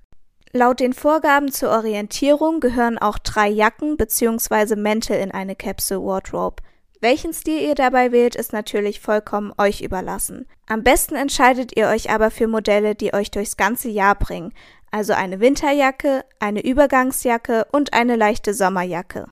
Laut 0.53 0.81
den 0.81 0.93
Vorgaben 0.93 1.53
zur 1.53 1.71
Orientierung 1.71 2.59
gehören 2.59 2.99
auch 2.99 3.19
drei 3.19 3.49
Jacken 3.49 3.97
bzw. 3.97 4.75
Mäntel 4.75 5.17
in 5.17 5.31
eine 5.31 5.55
Capsule 5.55 6.03
Wardrobe. 6.03 6.57
Welchen 7.01 7.33
Stil 7.33 7.63
ihr 7.63 7.77
dabei 7.77 8.11
wählt, 8.11 8.35
ist 8.35 8.53
natürlich 8.53 9.01
vollkommen 9.01 9.53
euch 9.59 9.81
überlassen. 9.81 10.47
Am 10.67 10.83
besten 10.83 11.15
entscheidet 11.15 11.77
ihr 11.77 11.87
euch 11.87 12.11
aber 12.11 12.33
für 12.33 12.49
Modelle, 12.49 12.97
die 12.97 13.15
euch 13.15 13.31
durchs 13.31 13.57
ganze 13.57 13.89
Jahr 13.89 14.17
bringen, 14.17 14.53
also 14.91 15.13
eine 15.13 15.39
Winterjacke, 15.39 16.25
eine 16.41 16.65
Übergangsjacke 16.65 17.67
und 17.71 17.95
eine 17.95 18.17
leichte 18.17 18.53
Sommerjacke. 18.53 19.27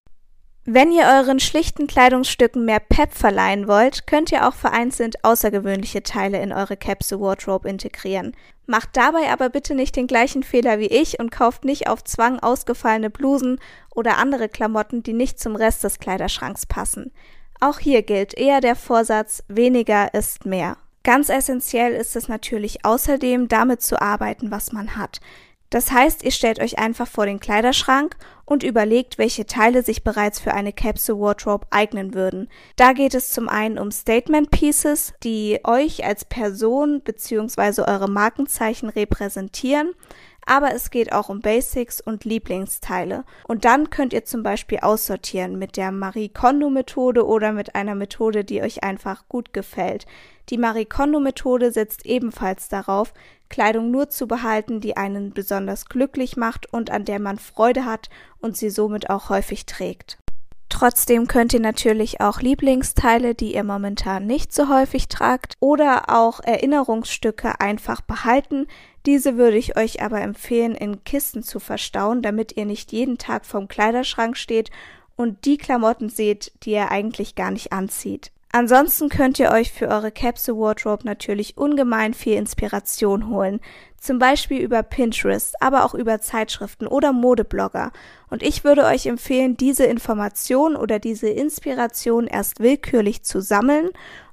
Wenn 0.70 0.92
ihr 0.92 1.04
euren 1.04 1.40
schlichten 1.40 1.86
Kleidungsstücken 1.86 2.66
mehr 2.66 2.78
Pep 2.78 3.14
verleihen 3.14 3.68
wollt, 3.68 4.06
könnt 4.06 4.30
ihr 4.32 4.46
auch 4.46 4.52
vereinzelt 4.52 5.24
außergewöhnliche 5.24 6.02
Teile 6.02 6.42
in 6.42 6.52
eure 6.52 6.76
Capsule 6.76 7.22
Wardrobe 7.22 7.70
integrieren. 7.70 8.36
Macht 8.66 8.90
dabei 8.92 9.32
aber 9.32 9.48
bitte 9.48 9.74
nicht 9.74 9.96
den 9.96 10.06
gleichen 10.06 10.42
Fehler 10.42 10.78
wie 10.78 10.88
ich 10.88 11.18
und 11.20 11.30
kauft 11.30 11.64
nicht 11.64 11.88
auf 11.88 12.04
Zwang 12.04 12.38
ausgefallene 12.40 13.08
Blusen 13.08 13.58
oder 13.94 14.18
andere 14.18 14.50
Klamotten, 14.50 15.02
die 15.02 15.14
nicht 15.14 15.40
zum 15.40 15.56
Rest 15.56 15.84
des 15.84 16.00
Kleiderschranks 16.00 16.66
passen. 16.66 17.12
Auch 17.60 17.78
hier 17.78 18.02
gilt 18.02 18.34
eher 18.34 18.60
der 18.60 18.76
Vorsatz 18.76 19.42
weniger 19.48 20.12
ist 20.12 20.44
mehr. 20.44 20.76
Ganz 21.02 21.30
essentiell 21.30 21.94
ist 21.94 22.14
es 22.14 22.28
natürlich 22.28 22.84
außerdem, 22.84 23.48
damit 23.48 23.80
zu 23.80 24.02
arbeiten, 24.02 24.50
was 24.50 24.72
man 24.72 24.98
hat. 24.98 25.20
Das 25.70 25.92
heißt, 25.92 26.24
ihr 26.24 26.30
stellt 26.30 26.60
euch 26.60 26.78
einfach 26.78 27.06
vor 27.06 27.26
den 27.26 27.40
Kleiderschrank 27.40 28.16
und 28.46 28.62
überlegt, 28.62 29.18
welche 29.18 29.44
Teile 29.44 29.82
sich 29.82 30.02
bereits 30.02 30.40
für 30.40 30.54
eine 30.54 30.72
Capsule 30.72 31.20
Wardrobe 31.20 31.66
eignen 31.70 32.14
würden. 32.14 32.48
Da 32.76 32.94
geht 32.94 33.14
es 33.14 33.30
zum 33.30 33.48
einen 33.48 33.78
um 33.78 33.90
Statement 33.90 34.50
Pieces, 34.50 35.12
die 35.22 35.60
euch 35.64 36.04
als 36.04 36.24
Person 36.24 37.02
bzw. 37.02 37.82
eure 37.82 38.08
Markenzeichen 38.08 38.88
repräsentieren, 38.88 39.92
aber 40.46 40.74
es 40.74 40.90
geht 40.90 41.12
auch 41.12 41.28
um 41.28 41.42
Basics 41.42 42.00
und 42.00 42.24
Lieblingsteile. 42.24 43.24
Und 43.46 43.66
dann 43.66 43.90
könnt 43.90 44.14
ihr 44.14 44.24
zum 44.24 44.42
Beispiel 44.42 44.78
aussortieren 44.78 45.58
mit 45.58 45.76
der 45.76 45.92
Marie 45.92 46.30
Kondo 46.30 46.70
Methode 46.70 47.26
oder 47.26 47.52
mit 47.52 47.74
einer 47.74 47.94
Methode, 47.94 48.44
die 48.44 48.62
euch 48.62 48.82
einfach 48.82 49.28
gut 49.28 49.52
gefällt. 49.52 50.06
Die 50.50 50.58
Marie 50.58 50.86
Kondo 50.86 51.20
Methode 51.20 51.72
setzt 51.72 52.06
ebenfalls 52.06 52.68
darauf, 52.68 53.12
Kleidung 53.50 53.90
nur 53.90 54.08
zu 54.08 54.26
behalten, 54.26 54.80
die 54.80 54.96
einen 54.96 55.32
besonders 55.32 55.86
glücklich 55.86 56.36
macht 56.36 56.72
und 56.72 56.90
an 56.90 57.04
der 57.04 57.18
man 57.18 57.38
Freude 57.38 57.84
hat 57.84 58.08
und 58.40 58.56
sie 58.56 58.70
somit 58.70 59.10
auch 59.10 59.28
häufig 59.28 59.66
trägt. 59.66 60.18
Trotzdem 60.68 61.26
könnt 61.26 61.54
ihr 61.54 61.60
natürlich 61.60 62.20
auch 62.20 62.40
Lieblingsteile, 62.40 63.34
die 63.34 63.54
ihr 63.54 63.64
momentan 63.64 64.26
nicht 64.26 64.52
so 64.52 64.68
häufig 64.68 65.08
tragt, 65.08 65.56
oder 65.60 66.04
auch 66.08 66.40
Erinnerungsstücke 66.40 67.60
einfach 67.60 68.02
behalten. 68.02 68.66
Diese 69.06 69.36
würde 69.36 69.56
ich 69.56 69.78
euch 69.78 70.02
aber 70.02 70.20
empfehlen, 70.20 70.74
in 70.74 71.04
Kisten 71.04 71.42
zu 71.42 71.58
verstauen, 71.58 72.20
damit 72.20 72.56
ihr 72.56 72.66
nicht 72.66 72.92
jeden 72.92 73.16
Tag 73.16 73.46
vorm 73.46 73.66
Kleiderschrank 73.66 74.36
steht 74.36 74.70
und 75.16 75.46
die 75.46 75.56
Klamotten 75.56 76.10
seht, 76.10 76.52
die 76.62 76.72
ihr 76.72 76.90
eigentlich 76.90 77.34
gar 77.34 77.50
nicht 77.50 77.72
anzieht. 77.72 78.30
Ansonsten 78.50 79.10
könnt 79.10 79.38
ihr 79.38 79.50
euch 79.50 79.72
für 79.72 79.88
eure 79.88 80.10
Capsule 80.10 80.58
Wardrobe 80.58 81.04
natürlich 81.04 81.58
ungemein 81.58 82.14
viel 82.14 82.34
Inspiration 82.34 83.28
holen. 83.28 83.60
Zum 84.00 84.18
Beispiel 84.18 84.60
über 84.60 84.82
Pinterest, 84.82 85.60
aber 85.60 85.84
auch 85.84 85.92
über 85.92 86.20
Zeitschriften 86.20 86.86
oder 86.86 87.12
Modeblogger. 87.12 87.92
Und 88.30 88.42
ich 88.42 88.64
würde 88.64 88.84
euch 88.84 89.06
empfehlen, 89.06 89.56
diese 89.56 89.84
Information 89.84 90.76
oder 90.76 90.98
diese 90.98 91.28
Inspiration 91.28 92.26
erst 92.26 92.60
willkürlich 92.60 93.22
zu 93.22 93.42
sammeln 93.42 93.90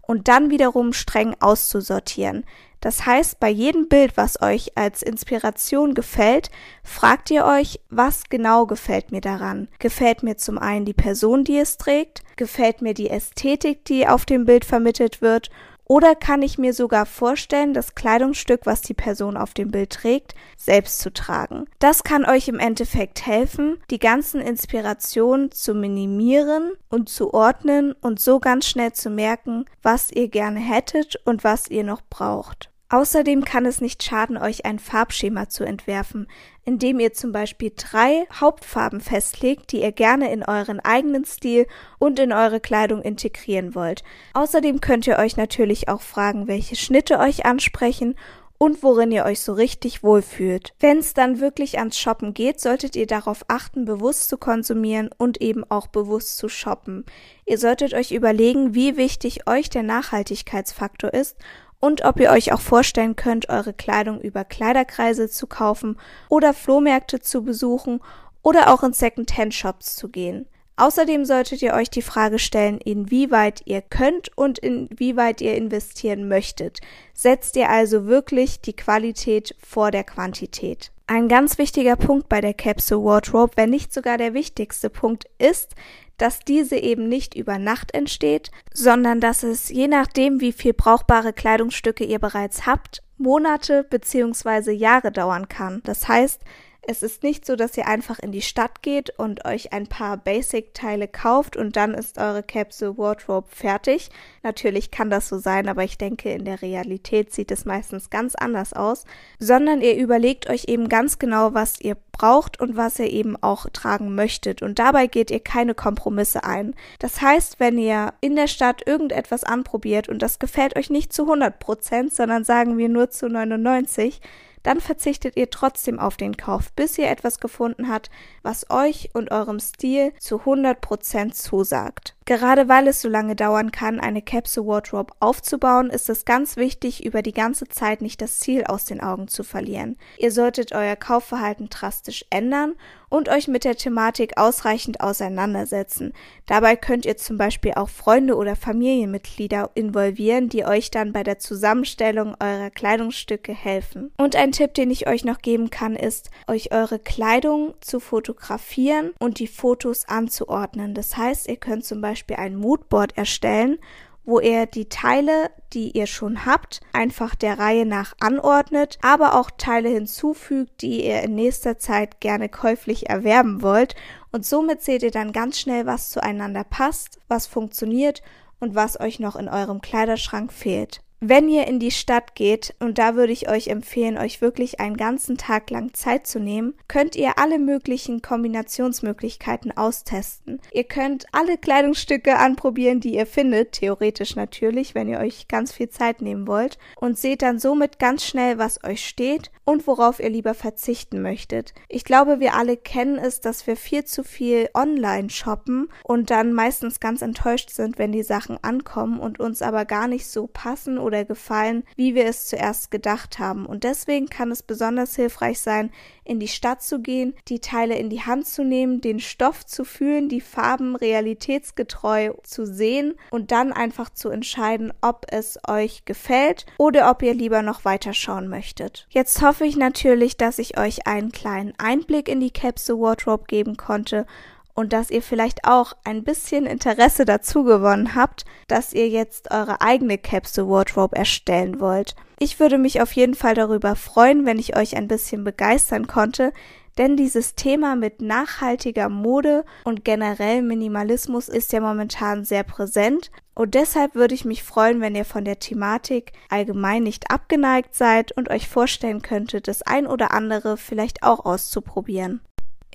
und 0.08 0.28
dann 0.28 0.50
wiederum 0.50 0.94
streng 0.94 1.36
auszusortieren. 1.40 2.46
Das 2.82 3.06
heißt, 3.08 3.40
bei 3.40 3.50
jedem 3.50 3.88
Bild, 3.88 4.16
was 4.16 4.42
euch 4.44 4.78
als 4.78 5.02
Inspiration 5.02 5.96
gefällt, 5.96 6.52
fragt 6.84 7.32
ihr 7.32 7.46
euch, 7.46 7.80
was 7.90 8.26
genau 8.30 8.68
gefällt 8.68 9.12
mir 9.12 9.22
daran? 9.22 9.70
Gefällt 9.80 10.22
mir 10.22 10.38
zum 10.38 10.60
einen 10.60 10.86
die 10.86 10.94
Person, 10.94 11.44
die 11.44 11.58
es 11.58 11.78
trägt? 11.78 12.22
Gefällt 12.36 12.84
mir 12.84 12.94
die 12.94 13.10
Ästhetik, 13.10 13.86
die 13.86 14.08
auf 14.08 14.26
dem 14.26 14.46
Bild 14.46 14.66
vermittelt 14.66 15.22
wird? 15.22 15.50
Oder 15.88 16.16
kann 16.16 16.42
ich 16.42 16.58
mir 16.58 16.74
sogar 16.74 17.06
vorstellen, 17.06 17.74
das 17.74 17.94
Kleidungsstück, 17.94 18.62
was 18.66 18.82
die 18.82 18.96
Person 18.96 19.38
auf 19.38 19.54
dem 19.54 19.70
Bild 19.70 19.92
trägt, 19.92 20.34
selbst 20.58 21.00
zu 21.00 21.14
tragen? 21.14 21.66
Das 21.80 22.04
kann 22.04 22.26
euch 22.26 22.48
im 22.48 22.60
Endeffekt 22.60 23.26
helfen, 23.26 23.78
die 23.92 24.00
ganzen 24.00 24.42
Inspirationen 24.42 25.52
zu 25.52 25.76
minimieren 25.76 26.72
und 26.90 27.10
zu 27.10 27.34
ordnen 27.34 27.94
und 28.02 28.20
so 28.20 28.40
ganz 28.40 28.66
schnell 28.66 28.94
zu 28.94 29.12
merken, 29.12 29.66
was 29.84 30.12
ihr 30.12 30.28
gerne 30.28 30.60
hättet 30.60 31.18
und 31.26 31.44
was 31.44 31.70
ihr 31.70 31.84
noch 31.84 32.02
braucht. 32.10 32.72
Außerdem 32.90 33.44
kann 33.44 33.66
es 33.66 33.82
nicht 33.82 34.04
schaden, 34.04 34.38
euch 34.38 34.66
ein 34.66 34.78
Farbschema 34.78 35.50
zu 35.50 35.64
entwerfen, 35.64 36.28
indem 36.66 37.00
ihr 37.00 37.14
zum 37.14 37.32
Beispiel 37.32 37.72
drei 37.76 38.28
Hauptfarben 38.32 39.02
festlegt, 39.02 39.72
die 39.72 39.82
ihr 39.82 39.92
gerne 39.92 40.32
in 40.32 40.44
euren 40.44 40.80
eigenen 40.80 41.26
Stil 41.26 41.66
und 41.98 42.20
in 42.20 42.32
eure 42.32 42.60
Kleidung 42.60 43.02
integrieren 43.02 43.74
wollt. 43.74 44.04
Außerdem 44.34 44.82
könnt 44.82 45.08
ihr 45.08 45.18
euch 45.18 45.36
natürlich 45.36 45.90
auch 45.90 46.02
fragen, 46.02 46.48
welche 46.48 46.76
Schnitte 46.76 47.18
euch 47.18 47.46
ansprechen 47.46 48.16
und 48.58 48.84
worin 48.84 49.12
ihr 49.12 49.26
euch 49.26 49.42
so 49.42 49.54
richtig 49.54 50.04
wohlfühlt. 50.04 50.74
Wenn 50.80 51.00
es 51.00 51.14
dann 51.14 51.40
wirklich 51.40 51.78
ans 51.78 52.00
Shoppen 52.00 52.34
geht, 52.34 52.60
solltet 52.60 52.96
ihr 52.96 53.08
darauf 53.08 53.44
achten, 53.48 53.86
bewusst 53.86 54.30
zu 54.30 54.38
konsumieren 54.38 55.10
und 55.18 55.42
eben 55.42 55.64
auch 55.70 55.88
bewusst 55.88 56.38
zu 56.38 56.48
shoppen. 56.48 57.06
Ihr 57.46 57.58
solltet 57.58 57.94
euch 57.94 58.12
überlegen, 58.12 58.74
wie 58.74 58.96
wichtig 58.96 59.48
euch 59.48 59.70
der 59.70 59.84
Nachhaltigkeitsfaktor 59.84 61.14
ist 61.14 61.38
und 61.80 62.04
ob 62.04 62.20
ihr 62.20 62.32
euch 62.32 62.52
auch 62.52 62.62
vorstellen 62.62 63.16
könnt, 63.16 63.50
eure 63.50 63.74
Kleidung 63.74 64.22
über 64.22 64.44
Kleiderkreise 64.44 65.30
zu 65.30 65.48
kaufen 65.48 65.98
oder 66.30 66.54
Flohmärkte 66.54 67.20
zu 67.20 67.44
besuchen 67.44 68.02
oder 68.42 68.74
auch 68.74 68.84
in 68.84 68.94
Second-Hand-Shops 68.94 69.96
zu 69.96 70.10
gehen. 70.10 70.48
Außerdem 70.78 71.24
solltet 71.24 71.62
ihr 71.62 71.74
euch 71.74 71.90
die 71.90 72.02
Frage 72.02 72.38
stellen, 72.38 72.80
inwieweit 72.80 73.62
ihr 73.66 73.82
könnt 73.82 74.38
und 74.38 74.60
inwieweit 74.60 75.40
ihr 75.40 75.56
investieren 75.56 76.28
möchtet. 76.28 76.80
Setzt 77.14 77.56
ihr 77.56 77.70
also 77.70 78.08
wirklich 78.08 78.60
die 78.60 78.76
Qualität 78.76 79.56
vor 79.66 79.92
der 79.92 80.04
Quantität? 80.04 80.92
Ein 81.08 81.30
ganz 81.30 81.58
wichtiger 81.60 81.96
Punkt 81.96 82.28
bei 82.28 82.42
der 82.42 82.54
Capsule 82.54 83.06
Wardrobe, 83.06 83.54
wenn 83.56 83.70
nicht 83.70 83.94
sogar 83.94 84.18
der 84.18 84.34
wichtigste 84.34 84.90
Punkt 84.90 85.26
ist, 85.38 85.76
dass 86.18 86.40
diese 86.40 86.78
eben 86.78 87.08
nicht 87.08 87.36
über 87.36 87.58
Nacht 87.58 87.94
entsteht, 87.94 88.52
sondern 88.74 89.20
dass 89.20 89.44
es 89.44 89.70
je 89.70 89.88
nachdem, 89.88 90.42
wie 90.42 90.52
viel 90.52 90.74
brauchbare 90.74 91.34
Kleidungsstücke 91.34 92.04
ihr 92.04 92.20
bereits 92.20 92.66
habt, 92.66 93.02
Monate 93.18 93.84
bzw. 93.90 94.72
Jahre 94.72 95.12
dauern 95.12 95.48
kann. 95.48 95.82
Das 95.84 96.08
heißt, 96.08 96.42
es 96.88 97.04
ist 97.04 97.24
nicht 97.24 97.46
so, 97.46 97.56
dass 97.56 97.78
ihr 97.78 97.88
einfach 97.88 98.20
in 98.20 98.32
die 98.32 98.42
Stadt 98.42 98.82
geht 98.82 99.12
und 99.18 99.46
euch 99.46 99.74
ein 99.74 99.88
paar 99.88 100.18
Basic-Teile 100.18 101.08
kauft 101.08 101.58
und 101.58 101.76
dann 101.76 101.94
ist 101.94 102.18
eure 102.18 102.44
Capsule 102.44 102.98
Wardrobe 102.98 103.48
fertig. 103.50 104.10
Natürlich 104.44 104.92
kann 104.92 105.10
das 105.10 105.28
so 105.28 105.40
sein, 105.40 105.68
aber 105.68 105.84
ich 105.84 105.98
denke, 105.98 106.32
in 106.32 106.46
der 106.46 106.62
Realität 106.62 107.34
sieht 107.34 107.52
es 107.52 107.66
meistens 107.66 108.10
ganz 108.10 108.36
anders 108.36 108.74
aus, 108.74 109.06
sondern 109.40 109.82
ihr 109.82 109.98
überlegt 109.98 110.50
euch 110.50 110.66
eben 110.68 110.90
ganz 110.90 111.20
genau, 111.20 111.54
was 111.54 111.80
ihr 111.82 111.98
braucht 112.12 112.60
und 112.60 112.78
was 112.78 113.00
ihr 113.00 113.12
eben 113.12 113.36
auch 113.42 113.68
tragen 113.74 114.16
möchtet 114.16 114.62
und 114.62 114.80
dabei 114.80 115.08
geht 115.08 115.32
ihr 115.32 115.42
keine 115.42 115.76
Kompromisse 115.76 116.44
ein. 116.44 116.76
Das 117.00 117.22
heißt, 117.22 117.60
wenn 117.60 117.78
ihr 117.78 118.14
in 118.22 118.36
der 118.36 118.48
Stadt 118.48 118.88
irgendetwas 118.88 119.44
anprobiert 119.44 120.08
und 120.08 120.22
das 120.22 120.40
gefällt 120.40 120.78
euch 120.78 120.90
nicht 120.90 121.12
zu 121.12 121.24
100 121.24 121.60
Prozent, 121.60 122.14
sondern 122.14 122.44
sagen 122.44 122.78
wir 122.78 122.90
nur 122.90 123.10
zu 123.10 123.28
99, 123.28 124.22
dann 124.66 124.82
verzichtet 124.82 125.38
ihr 125.38 125.52
trotzdem 125.52 126.00
auf 126.00 126.18
den 126.18 126.38
Kauf, 126.38 126.74
bis 126.74 126.98
ihr 126.98 127.08
etwas 127.08 127.40
gefunden 127.40 127.88
habt, 127.88 128.10
was 128.42 128.72
euch 128.72 129.12
und 129.14 129.32
eurem 129.32 129.60
Stil 129.60 130.12
zu 130.20 130.38
100% 130.42 131.34
zusagt. 131.34 132.15
Gerade 132.28 132.68
weil 132.68 132.88
es 132.88 133.04
so 133.04 133.08
lange 133.08 133.36
dauern 133.36 133.72
kann, 133.72 134.00
eine 134.00 134.24
Capsule 134.24 134.66
Wardrobe 134.66 135.14
aufzubauen, 135.20 135.92
ist 135.92 136.10
es 136.10 136.26
ganz 136.26 136.58
wichtig, 136.58 137.06
über 137.06 137.22
die 137.22 137.34
ganze 137.34 137.68
Zeit 137.68 138.02
nicht 138.02 138.20
das 138.20 138.40
Ziel 138.40 138.64
aus 138.64 138.86
den 138.86 139.00
Augen 139.00 139.28
zu 139.28 139.44
verlieren. 139.44 139.96
Ihr 140.18 140.32
solltet 140.32 140.74
euer 140.74 140.96
Kaufverhalten 140.96 141.70
drastisch 141.70 142.26
ändern 142.32 142.74
und 143.10 143.30
euch 143.30 143.48
mit 143.48 143.64
der 143.64 143.76
Thematik 143.76 144.40
ausreichend 144.40 145.02
auseinandersetzen. 145.02 146.14
Dabei 146.48 146.76
könnt 146.76 147.06
ihr 147.06 147.16
zum 147.16 147.38
Beispiel 147.38 147.74
auch 147.76 147.90
Freunde 147.90 148.36
oder 148.36 148.56
Familienmitglieder 148.56 149.70
involvieren, 149.76 150.50
die 150.50 150.66
euch 150.66 150.90
dann 150.90 151.14
bei 151.14 151.22
der 151.22 151.38
Zusammenstellung 151.38 152.36
eurer 152.40 152.72
Kleidungsstücke 152.72 153.54
helfen. 153.54 154.12
Und 154.18 154.36
ein 154.36 154.52
Tipp, 154.52 154.74
den 154.74 154.90
ich 154.90 155.08
euch 155.08 155.26
noch 155.26 155.44
geben 155.44 155.70
kann, 155.70 155.96
ist, 155.96 156.32
euch 156.48 156.74
eure 156.74 156.98
Kleidung 156.98 157.76
zu 157.82 158.00
fotografieren 158.00 159.14
und 159.20 159.38
die 159.38 159.48
Fotos 159.48 160.08
anzuordnen. 160.08 160.96
Das 160.96 161.16
heißt, 161.16 161.48
ihr 161.48 161.58
könnt 161.58 161.86
zum 161.86 162.02
Beispiel 162.02 162.15
ein 162.38 162.56
Moodboard 162.56 163.18
erstellen 163.18 163.78
wo 164.26 164.40
ihr 164.40 164.66
die 164.66 164.90
Teile, 164.90 165.52
die 165.74 165.92
ihr 165.92 166.08
schon 166.08 166.46
habt, 166.46 166.82
einfach 166.94 167.36
der 167.36 167.60
Reihe 167.60 167.86
nach 167.86 168.16
anordnet, 168.20 168.98
aber 169.02 169.40
auch 169.40 169.52
Teile 169.52 169.90
hinzufügt, 169.90 170.82
die 170.82 171.06
ihr 171.06 171.22
in 171.22 171.36
nächster 171.36 171.78
Zeit 171.78 172.20
gerne 172.20 172.50
käuflich 172.50 173.10
erwerben 173.10 173.62
wollt. 173.62 173.96
Und 174.32 174.46
somit 174.46 174.82
seht 174.82 175.04
ihr 175.04 175.12
dann 175.12 175.32
ganz 175.32 175.60
schnell, 175.60 175.86
was 175.86 176.10
zueinander 176.10 176.64
passt, 176.64 177.20
was 177.28 177.46
funktioniert 177.46 178.22
und 178.60 178.74
was 178.74 179.00
euch 179.00 179.20
noch 179.20 179.36
in 179.36 179.48
eurem 179.48 179.82
Kleiderschrank 179.82 180.52
fehlt. 180.52 181.02
Wenn 181.20 181.50
ihr 181.50 181.68
in 181.68 181.80
die 181.80 181.92
Stadt 181.92 182.36
geht, 182.36 182.76
und 182.80 182.98
da 182.98 183.16
würde 183.16 183.32
ich 183.32 183.50
euch 183.50 183.68
empfehlen, 183.68 184.18
euch 184.18 184.42
wirklich 184.42 184.80
einen 184.80 184.98
ganzen 184.98 185.38
Tag 185.38 185.70
lang 185.70 185.94
Zeit 185.94 186.28
zu 186.28 186.40
nehmen, 186.40 186.76
könnt 186.88 187.16
ihr 187.16 187.40
alle 187.40 187.58
möglichen 187.58 188.22
Kombinationsmöglichkeiten 188.22 189.76
austesten. 189.76 190.60
Ihr 190.72 190.84
könnt 190.84 191.26
alle 191.32 191.58
Kleidungsstücke 191.58 192.38
anprobieren, 192.38 193.00
die 193.00 193.16
ihr 193.16 193.26
findet, 193.26 193.72
theoretisch 193.74 194.36
natürlich, 194.36 194.94
wenn 194.94 195.08
ihr 195.08 195.20
euch 195.20 195.48
ganz 195.48 195.72
viel 195.72 195.90
Zeit 195.90 196.22
nehmen 196.22 196.48
wollt, 196.48 196.78
und 196.98 197.18
seht 197.18 197.42
dann 197.42 197.60
somit 197.60 197.98
ganz 197.98 198.26
schnell, 198.26 198.58
was 198.58 198.84
euch 198.84 199.06
steht 199.06 199.52
und 199.64 199.88
worauf 199.88 200.20
ihr 200.20 200.30
lieber 200.30 200.54
verzichten 200.54 201.22
möchtet. 201.22 201.74
Ich 201.90 202.04
glaube, 202.04 202.40
wir 202.40 202.56
alle 202.56 202.78
kennen 202.78 203.18
es, 203.18 203.42
dass 203.42 203.66
wir 203.68 203.76
viel 203.76 204.06
zu 204.06 204.24
viel 204.24 204.70
online 204.74 205.30
shoppen 205.30 205.90
und 206.04 206.30
dann 206.30 206.54
meistens 206.54 207.00
ganz 207.00 207.22
enttäuscht 207.22 207.72
sind, 207.72 207.98
wenn 207.98 208.12
die 208.12 208.24
Sachen 208.24 208.64
ankommen 208.64 209.20
und 209.20 209.40
uns 209.40 209.62
aber 209.62 209.86
gar 209.86 210.08
nicht 210.08 210.28
so 210.28 210.48
passen 210.48 211.00
oder 211.06 211.24
gefallen, 211.24 211.84
wie 211.96 212.16
wir 212.16 212.26
es 212.26 212.48
zuerst 212.48 212.90
gedacht 212.90 213.40
haben. 213.40 213.66
Und 213.66 213.84
deswegen 213.84 214.28
kann 214.28 214.52
es 214.52 214.64
besonders 214.64 215.16
hilfreich 215.16 215.60
sein, 215.60 215.92
in 216.24 216.40
die 216.40 216.48
Stadt 216.48 216.82
zu 216.82 217.00
gehen, 217.00 217.36
die 217.48 217.60
Teile 217.60 217.96
in 217.96 218.10
die 218.10 218.24
Hand 218.24 218.48
zu 218.48 218.64
nehmen, 218.64 219.00
den 219.00 219.20
Stoff 219.20 219.66
zu 219.66 219.86
fühlen, 219.86 220.28
die 220.28 220.42
Farben 220.42 220.96
realitätsgetreu 220.96 222.34
zu 222.44 222.66
sehen 222.66 223.14
und 223.30 223.52
dann 223.52 223.72
einfach 223.72 224.10
zu 224.10 224.30
entscheiden, 224.30 224.92
ob 225.02 225.28
es 225.30 225.60
euch 225.68 226.04
gefällt 226.06 226.66
oder 226.78 227.12
ob 227.12 227.22
ihr 227.22 227.36
lieber 227.36 227.62
noch 227.62 227.86
weiterschauen 227.86 228.48
möchtet. 228.48 229.06
Jetzt 229.12 229.42
hoffe 229.44 229.66
ich 229.66 229.78
natürlich, 229.78 230.36
dass 230.36 230.58
ich 230.58 230.80
euch 230.80 231.06
einen 231.06 231.32
kleinen 231.32 231.74
Einblick 231.78 232.28
in 232.28 232.40
die 232.40 232.52
Capsule 232.52 233.00
Wardrobe 233.00 233.46
geben 233.48 233.78
konnte 233.78 234.26
und 234.76 234.94
dass 234.94 235.10
ihr 235.10 235.24
vielleicht 235.24 235.66
auch 235.66 235.94
ein 236.04 236.24
bisschen 236.24 236.66
Interesse 236.66 237.26
dazu 237.26 237.64
gewonnen 237.64 238.14
habt, 238.14 238.46
dass 238.68 238.94
ihr 238.94 239.10
jetzt 239.10 239.52
eure 239.52 239.82
eigene 239.82 240.18
Capsule 240.18 240.70
Wardrobe 240.70 241.16
erstellen 241.16 241.80
wollt. 241.80 242.16
Ich 242.38 242.60
würde 242.60 242.78
mich 242.78 243.02
auf 243.02 243.14
jeden 243.14 243.36
Fall 243.36 243.56
darüber 243.56 243.96
freuen, 243.96 244.46
wenn 244.46 244.60
ich 244.60 244.76
euch 244.76 244.96
ein 244.96 245.08
bisschen 245.08 245.44
begeistern 245.44 246.06
konnte, 246.06 246.52
denn 246.98 247.18
dieses 247.18 247.56
Thema 247.56 247.96
mit 247.96 248.22
nachhaltiger 248.22 249.10
Mode 249.10 249.66
und 249.84 250.06
generell 250.06 250.62
Minimalismus 250.62 251.50
ist 251.50 251.74
ja 251.74 251.82
momentan 251.82 252.46
sehr 252.46 252.64
präsent 252.64 253.32
und 253.54 253.74
deshalb 253.74 254.16
würde 254.16 254.36
ich 254.36 254.46
mich 254.46 254.64
freuen, 254.64 255.00
wenn 255.02 255.16
ihr 255.16 255.26
von 255.26 255.46
der 255.46 255.60
Thematik 255.60 256.34
allgemein 256.50 257.04
nicht 257.04 257.32
abgeneigt 257.32 257.96
seid 257.96 258.34
und 258.34 258.50
euch 258.50 258.68
vorstellen 258.68 259.22
könntet, 259.22 259.68
das 259.68 259.82
ein 259.82 260.08
oder 260.08 260.34
andere 260.34 260.78
vielleicht 260.78 261.24
auch 261.24 261.46
auszuprobieren. 261.46 262.42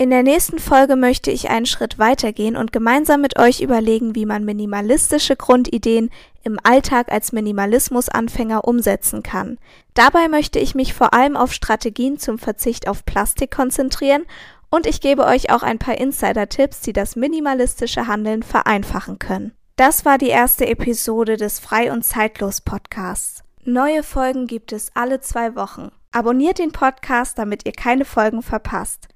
In 0.00 0.08
der 0.08 0.22
nächsten 0.22 0.58
Folge 0.58 0.96
möchte 0.96 1.30
ich 1.30 1.50
einen 1.50 1.66
Schritt 1.66 1.98
weitergehen 1.98 2.56
und 2.56 2.72
gemeinsam 2.72 3.20
mit 3.20 3.38
euch 3.38 3.60
überlegen, 3.60 4.14
wie 4.14 4.24
man 4.24 4.46
minimalistische 4.46 5.36
Grundideen 5.36 6.08
im 6.42 6.58
Alltag 6.62 7.12
als 7.12 7.32
Minimalismusanfänger 7.32 8.66
umsetzen 8.66 9.22
kann. 9.22 9.58
Dabei 9.92 10.28
möchte 10.28 10.58
ich 10.58 10.74
mich 10.74 10.94
vor 10.94 11.12
allem 11.12 11.36
auf 11.36 11.52
Strategien 11.52 12.18
zum 12.18 12.38
Verzicht 12.38 12.88
auf 12.88 13.04
Plastik 13.04 13.50
konzentrieren 13.50 14.24
und 14.70 14.86
ich 14.86 15.02
gebe 15.02 15.26
euch 15.26 15.50
auch 15.50 15.62
ein 15.62 15.78
paar 15.78 15.98
Insider-Tipps, 15.98 16.80
die 16.80 16.94
das 16.94 17.14
minimalistische 17.14 18.06
Handeln 18.06 18.42
vereinfachen 18.42 19.18
können. 19.18 19.52
Das 19.76 20.06
war 20.06 20.16
die 20.16 20.28
erste 20.28 20.66
Episode 20.66 21.36
des 21.36 21.60
Frei 21.60 21.92
und 21.92 22.06
Zeitlos 22.06 22.62
Podcasts. 22.62 23.44
Neue 23.66 24.02
Folgen 24.02 24.46
gibt 24.46 24.72
es 24.72 24.92
alle 24.94 25.20
zwei 25.20 25.54
Wochen. 25.56 25.92
Abonniert 26.10 26.58
den 26.58 26.72
Podcast, 26.72 27.36
damit 27.38 27.66
ihr 27.66 27.72
keine 27.72 28.06
Folgen 28.06 28.40
verpasst. 28.40 29.09